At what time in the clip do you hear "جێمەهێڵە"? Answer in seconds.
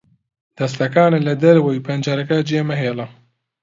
2.49-3.07